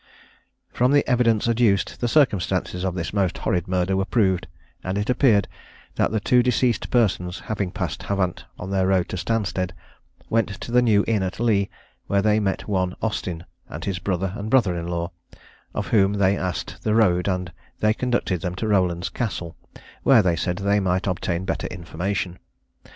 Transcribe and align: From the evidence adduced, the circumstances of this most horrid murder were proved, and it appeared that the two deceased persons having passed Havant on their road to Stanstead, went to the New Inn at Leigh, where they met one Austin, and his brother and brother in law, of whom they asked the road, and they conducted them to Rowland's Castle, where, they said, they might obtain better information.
From 0.73 0.91
the 0.93 1.07
evidence 1.07 1.47
adduced, 1.47 1.99
the 2.01 2.07
circumstances 2.07 2.83
of 2.83 2.95
this 2.95 3.13
most 3.13 3.37
horrid 3.37 3.67
murder 3.67 3.95
were 3.95 4.03
proved, 4.03 4.47
and 4.83 4.97
it 4.97 5.11
appeared 5.11 5.47
that 5.93 6.09
the 6.09 6.19
two 6.19 6.41
deceased 6.41 6.89
persons 6.89 7.41
having 7.41 7.69
passed 7.69 8.01
Havant 8.01 8.45
on 8.57 8.71
their 8.71 8.87
road 8.87 9.09
to 9.09 9.15
Stanstead, 9.15 9.73
went 10.27 10.47
to 10.61 10.71
the 10.71 10.81
New 10.81 11.05
Inn 11.07 11.21
at 11.21 11.39
Leigh, 11.39 11.69
where 12.07 12.23
they 12.23 12.39
met 12.39 12.67
one 12.67 12.95
Austin, 12.99 13.45
and 13.69 13.85
his 13.85 13.99
brother 13.99 14.33
and 14.35 14.49
brother 14.49 14.75
in 14.75 14.87
law, 14.87 15.11
of 15.75 15.89
whom 15.89 16.13
they 16.13 16.35
asked 16.35 16.81
the 16.81 16.95
road, 16.95 17.27
and 17.27 17.53
they 17.79 17.93
conducted 17.93 18.41
them 18.41 18.55
to 18.55 18.67
Rowland's 18.67 19.09
Castle, 19.09 19.55
where, 20.01 20.23
they 20.23 20.35
said, 20.35 20.55
they 20.57 20.79
might 20.79 21.05
obtain 21.05 21.45
better 21.45 21.67
information. 21.67 22.39